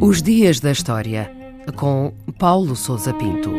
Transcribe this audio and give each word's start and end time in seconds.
Os 0.00 0.20
Dias 0.20 0.60
da 0.60 0.72
História, 0.72 1.30
com 1.76 2.12
Paulo 2.38 2.74
Souza 2.74 3.14
Pinto. 3.14 3.50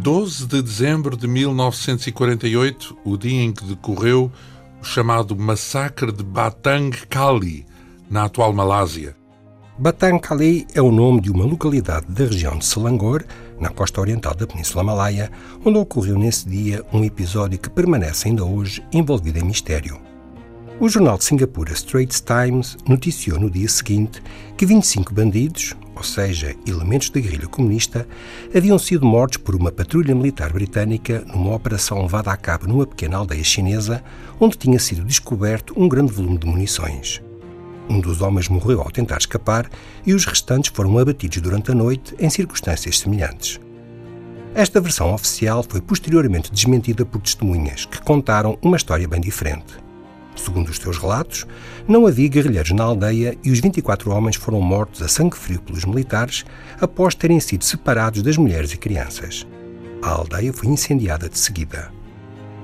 12 0.00 0.46
de 0.46 0.62
dezembro 0.62 1.16
de 1.16 1.26
1948, 1.26 2.96
o 3.04 3.16
dia 3.16 3.42
em 3.42 3.52
que 3.52 3.64
decorreu 3.64 4.30
o 4.80 4.84
chamado 4.84 5.34
Massacre 5.34 6.12
de 6.12 6.22
Batang 6.22 6.96
Kali, 7.08 7.66
na 8.08 8.24
atual 8.26 8.52
Malásia. 8.52 9.16
Batang 9.78 10.18
Kali 10.18 10.66
é 10.74 10.80
o 10.80 10.90
nome 10.90 11.20
de 11.20 11.30
uma 11.30 11.44
localidade 11.44 12.06
da 12.08 12.24
região 12.24 12.56
de 12.56 12.64
Selangor, 12.64 13.22
na 13.60 13.68
costa 13.68 14.00
oriental 14.00 14.34
da 14.34 14.46
Península 14.46 14.82
Malaia, 14.82 15.30
onde 15.62 15.76
ocorreu 15.76 16.18
nesse 16.18 16.48
dia 16.48 16.82
um 16.94 17.04
episódio 17.04 17.58
que 17.58 17.68
permanece 17.68 18.26
ainda 18.26 18.42
hoje 18.42 18.82
envolvido 18.90 19.38
em 19.38 19.44
mistério. 19.44 20.00
O 20.80 20.88
jornal 20.88 21.18
de 21.18 21.24
Singapura 21.24 21.74
Straits 21.74 22.22
Times 22.22 22.78
noticiou 22.88 23.38
no 23.38 23.50
dia 23.50 23.68
seguinte 23.68 24.22
que 24.56 24.64
25 24.64 25.12
bandidos, 25.12 25.74
ou 25.94 26.02
seja, 26.02 26.54
elementos 26.66 27.10
da 27.10 27.20
guerrilha 27.20 27.46
comunista, 27.46 28.08
haviam 28.56 28.78
sido 28.78 29.04
mortos 29.04 29.36
por 29.36 29.54
uma 29.54 29.70
patrulha 29.70 30.14
militar 30.14 30.54
britânica 30.54 31.22
numa 31.26 31.54
operação 31.54 32.00
levada 32.00 32.32
a 32.32 32.36
cabo 32.38 32.66
numa 32.66 32.86
pequena 32.86 33.18
aldeia 33.18 33.44
chinesa, 33.44 34.02
onde 34.40 34.56
tinha 34.56 34.78
sido 34.78 35.04
descoberto 35.04 35.74
um 35.76 35.86
grande 35.86 36.14
volume 36.14 36.38
de 36.38 36.46
munições. 36.46 37.25
Um 37.88 38.00
dos 38.00 38.20
homens 38.20 38.48
morreu 38.48 38.80
ao 38.80 38.90
tentar 38.90 39.18
escapar 39.18 39.70
e 40.04 40.12
os 40.12 40.24
restantes 40.24 40.72
foram 40.74 40.98
abatidos 40.98 41.40
durante 41.40 41.70
a 41.70 41.74
noite 41.74 42.14
em 42.18 42.28
circunstâncias 42.28 42.98
semelhantes. 42.98 43.60
Esta 44.54 44.80
versão 44.80 45.12
oficial 45.12 45.64
foi 45.68 45.80
posteriormente 45.80 46.50
desmentida 46.50 47.04
por 47.04 47.20
testemunhas 47.20 47.84
que 47.84 48.00
contaram 48.00 48.58
uma 48.62 48.76
história 48.76 49.06
bem 49.06 49.20
diferente. 49.20 49.74
Segundo 50.34 50.68
os 50.68 50.76
seus 50.76 50.98
relatos, 50.98 51.46
não 51.86 52.06
havia 52.06 52.28
guerrilheiros 52.28 52.72
na 52.72 52.84
aldeia 52.84 53.36
e 53.42 53.50
os 53.50 53.60
24 53.60 54.10
homens 54.10 54.36
foram 54.36 54.60
mortos 54.60 55.02
a 55.02 55.08
sangue 55.08 55.36
frio 55.36 55.60
pelos 55.60 55.84
militares 55.84 56.44
após 56.80 57.14
terem 57.14 57.40
sido 57.40 57.64
separados 57.64 58.22
das 58.22 58.36
mulheres 58.36 58.72
e 58.72 58.76
crianças. 58.76 59.46
A 60.02 60.10
aldeia 60.10 60.52
foi 60.52 60.68
incendiada 60.68 61.28
de 61.28 61.38
seguida. 61.38 61.95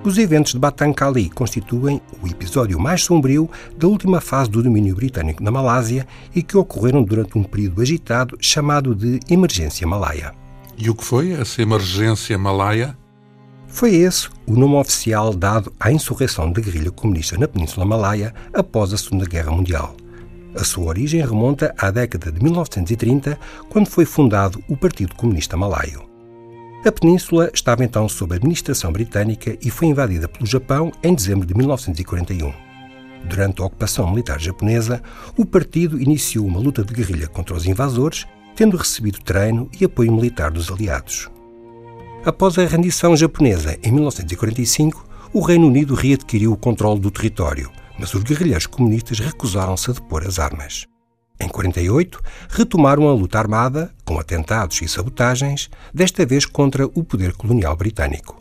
Os 0.05 0.19
eventos 0.19 0.53
de 0.53 0.58
Batang 0.58 0.92
Kali 0.92 1.31
constituem 1.31 2.00
o 2.20 2.27
episódio 2.27 2.78
mais 2.78 3.05
sombrio 3.05 3.48
da 3.77 3.86
última 3.86 4.20
fase 4.20 4.50
do 4.50 4.61
domínio 4.61 4.97
britânico 4.97 5.44
na 5.44 5.50
Malásia 5.50 6.05
e 6.34 6.42
que 6.42 6.56
ocorreram 6.56 7.05
durante 7.05 7.39
um 7.39 7.44
período 7.44 7.81
agitado 7.81 8.36
chamado 8.41 8.97
de 8.97 9.20
Emergência 9.31 9.86
Malaia. 9.86 10.34
E 10.77 10.91
o 10.91 10.94
que 10.97 11.05
foi 11.05 11.31
essa 11.31 11.62
emergência 11.62 12.36
malaia? 12.36 12.98
Foi 13.69 13.94
esse 13.94 14.28
o 14.44 14.55
nome 14.55 14.75
oficial 14.75 15.33
dado 15.33 15.72
à 15.78 15.92
insurreição 15.92 16.50
da 16.50 16.61
guerrilha 16.61 16.91
comunista 16.91 17.39
na 17.39 17.47
Península 17.47 17.87
Malaia 17.87 18.34
após 18.53 18.92
a 18.92 18.98
Segunda 18.98 19.25
Guerra 19.25 19.53
Mundial. 19.53 19.94
A 20.56 20.64
sua 20.64 20.87
origem 20.87 21.25
remonta 21.25 21.72
à 21.78 21.92
década 21.92 22.33
de 22.33 22.42
1930, 22.42 23.39
quando 23.70 23.87
foi 23.87 24.05
fundado 24.05 24.62
o 24.69 24.77
Partido 24.77 25.14
Comunista 25.14 25.56
Malaio. 25.56 26.11
A 26.84 26.91
península 26.91 27.48
estava 27.55 27.84
então 27.84 28.08
sob 28.08 28.34
administração 28.34 28.91
britânica 28.91 29.56
e 29.62 29.70
foi 29.70 29.86
invadida 29.86 30.27
pelo 30.27 30.44
Japão 30.44 30.91
em 31.00 31.14
dezembro 31.14 31.47
de 31.47 31.55
1941. 31.55 32.52
Durante 33.25 33.62
a 33.62 33.66
ocupação 33.66 34.11
militar 34.11 34.41
japonesa, 34.41 35.00
o 35.36 35.47
partido 35.47 36.00
iniciou 36.00 36.44
uma 36.44 36.58
luta 36.58 36.83
de 36.83 36.92
guerrilha 36.92 37.28
contra 37.28 37.55
os 37.55 37.66
invasores, 37.66 38.27
tendo 38.56 38.77
recebido 38.77 39.20
treino 39.22 39.70
e 39.80 39.84
apoio 39.84 40.12
militar 40.12 40.50
dos 40.50 40.72
aliados. 40.72 41.30
Após 42.25 42.58
a 42.58 42.66
rendição 42.66 43.16
japonesa 43.16 43.78
em 43.80 43.92
1945, 43.92 45.06
o 45.33 45.41
Reino 45.41 45.69
Unido 45.69 45.94
readquiriu 45.94 46.53
o 46.53 46.56
controle 46.56 46.98
do 46.98 47.12
território, 47.12 47.70
mas 47.97 48.12
os 48.12 48.25
guerrilheiros 48.25 48.66
comunistas 48.66 49.20
recusaram-se 49.20 49.88
a 49.88 49.94
depor 49.94 50.25
as 50.26 50.41
armas. 50.41 50.91
Em 51.42 51.48
48, 51.48 52.22
retomaram 52.48 53.08
a 53.08 53.12
luta 53.12 53.36
armada, 53.36 53.92
com 54.04 54.16
atentados 54.16 54.80
e 54.80 54.86
sabotagens, 54.86 55.69
desta 55.92 56.25
vez 56.25 56.47
contra 56.47 56.86
o 56.86 57.03
poder 57.03 57.32
colonial 57.32 57.75
britânico. 57.75 58.41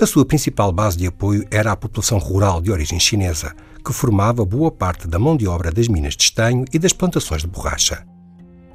A 0.00 0.06
sua 0.06 0.24
principal 0.24 0.70
base 0.70 0.96
de 0.96 1.06
apoio 1.08 1.44
era 1.50 1.72
a 1.72 1.76
população 1.76 2.18
rural 2.18 2.60
de 2.62 2.70
origem 2.70 3.00
chinesa, 3.00 3.56
que 3.84 3.92
formava 3.92 4.44
boa 4.44 4.70
parte 4.70 5.08
da 5.08 5.18
mão 5.18 5.36
de 5.36 5.48
obra 5.48 5.72
das 5.72 5.88
minas 5.88 6.16
de 6.16 6.22
estanho 6.22 6.64
e 6.72 6.78
das 6.78 6.92
plantações 6.92 7.42
de 7.42 7.48
borracha. 7.48 8.06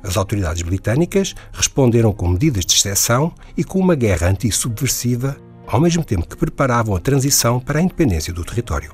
As 0.04 0.18
autoridades 0.18 0.62
britânicas 0.62 1.34
responderam 1.54 2.12
com 2.12 2.28
medidas 2.28 2.66
de 2.66 2.74
exceção 2.76 3.34
e 3.56 3.64
com 3.64 3.80
uma 3.80 3.96
guerra 3.96 4.28
anti-subversiva, 4.28 5.38
ao 5.66 5.80
mesmo 5.80 6.04
tempo 6.04 6.28
que 6.28 6.36
preparavam 6.36 6.98
a 6.98 7.00
transição 7.00 7.62
para 7.62 7.80
a 7.80 7.82
independência 7.82 8.34
do 8.34 8.44
território. 8.44 8.94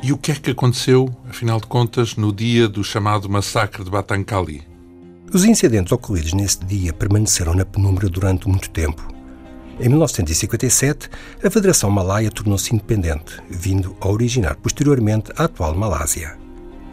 E 0.00 0.12
o 0.12 0.16
que 0.16 0.30
é 0.30 0.34
que 0.36 0.52
aconteceu, 0.52 1.08
afinal 1.28 1.60
de 1.60 1.66
contas, 1.66 2.14
no 2.14 2.32
dia 2.32 2.68
do 2.68 2.84
chamado 2.84 3.28
massacre 3.28 3.82
de 3.82 3.90
Batancali? 3.90 4.62
Os 5.32 5.44
incidentes 5.44 5.90
ocorridos 5.90 6.32
nesse 6.34 6.64
dia 6.64 6.92
permaneceram 6.92 7.52
na 7.52 7.64
penumbra 7.64 8.08
durante 8.08 8.48
muito 8.48 8.70
tempo. 8.70 9.12
Em 9.80 9.88
1957, 9.88 11.10
a 11.42 11.50
Federação 11.50 11.90
Malaia 11.90 12.30
tornou-se 12.30 12.72
independente, 12.72 13.42
vindo 13.50 13.96
a 14.00 14.08
originar 14.08 14.54
posteriormente 14.56 15.32
a 15.36 15.44
atual 15.44 15.74
Malásia. 15.74 16.38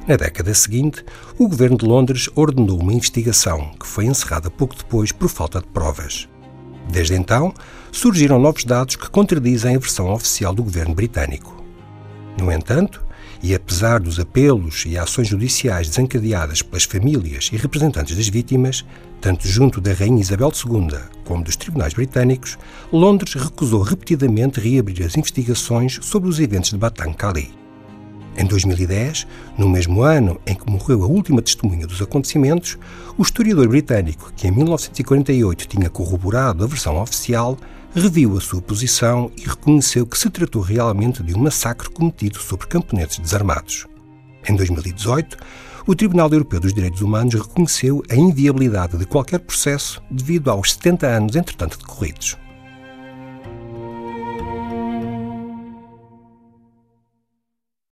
Na 0.07 0.15
década 0.15 0.53
seguinte, 0.55 1.05
o 1.37 1.47
governo 1.47 1.77
de 1.77 1.85
Londres 1.85 2.27
ordenou 2.35 2.79
uma 2.79 2.93
investigação 2.93 3.71
que 3.79 3.87
foi 3.87 4.05
encerrada 4.05 4.49
pouco 4.49 4.75
depois 4.75 5.11
por 5.11 5.29
falta 5.29 5.59
de 5.59 5.67
provas. 5.67 6.27
Desde 6.89 7.13
então, 7.13 7.53
surgiram 7.91 8.39
novos 8.39 8.63
dados 8.63 8.95
que 8.95 9.09
contradizem 9.09 9.75
a 9.75 9.79
versão 9.79 10.11
oficial 10.11 10.53
do 10.53 10.63
governo 10.63 10.93
britânico. 10.95 11.64
No 12.37 12.51
entanto, 12.51 13.05
e 13.41 13.53
apesar 13.53 13.99
dos 13.99 14.19
apelos 14.19 14.83
e 14.85 14.97
ações 14.97 15.27
judiciais 15.27 15.87
desencadeadas 15.87 16.61
pelas 16.61 16.83
famílias 16.83 17.49
e 17.53 17.57
representantes 17.57 18.15
das 18.15 18.27
vítimas, 18.27 18.85
tanto 19.21 19.47
junto 19.47 19.79
da 19.79 19.93
Rainha 19.93 20.21
Isabel 20.21 20.51
II 20.51 20.97
como 21.23 21.43
dos 21.43 21.55
tribunais 21.55 21.93
britânicos, 21.93 22.57
Londres 22.91 23.33
recusou 23.33 23.81
repetidamente 23.81 24.59
reabrir 24.59 25.05
as 25.05 25.15
investigações 25.15 25.99
sobre 26.01 26.29
os 26.29 26.39
eventos 26.39 26.71
de 26.71 26.77
Batang 26.77 27.13
Kali. 27.15 27.53
Em 28.37 28.45
2010, 28.45 29.25
no 29.57 29.69
mesmo 29.69 30.01
ano 30.01 30.41
em 30.45 30.53
que 30.53 30.69
morreu 30.69 31.03
a 31.03 31.07
última 31.07 31.41
testemunha 31.41 31.87
dos 31.87 32.01
acontecimentos, 32.01 32.77
o 33.17 33.21
historiador 33.21 33.69
britânico, 33.69 34.33
que 34.35 34.47
em 34.47 34.51
1948 34.51 35.67
tinha 35.69 35.89
corroborado 35.89 36.63
a 36.63 36.67
versão 36.67 37.01
oficial, 37.01 37.57
reviu 37.95 38.37
a 38.37 38.41
sua 38.41 38.61
posição 38.61 39.31
e 39.37 39.47
reconheceu 39.47 40.05
que 40.05 40.17
se 40.17 40.29
tratou 40.29 40.61
realmente 40.61 41.23
de 41.23 41.33
um 41.33 41.39
massacre 41.39 41.89
cometido 41.89 42.39
sobre 42.39 42.67
camponeses 42.67 43.19
desarmados. 43.19 43.87
Em 44.47 44.55
2018, 44.55 45.37
o 45.87 45.95
Tribunal 45.95 46.29
Europeu 46.29 46.59
dos 46.59 46.73
Direitos 46.73 47.01
Humanos 47.01 47.35
reconheceu 47.35 48.03
a 48.09 48.15
inviabilidade 48.15 48.97
de 48.97 49.05
qualquer 49.05 49.39
processo 49.39 50.01
devido 50.11 50.51
aos 50.51 50.73
70 50.73 51.07
anos 51.07 51.35
entretanto 51.35 51.77
decorridos. 51.77 52.37